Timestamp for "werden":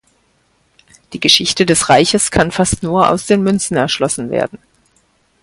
4.31-4.57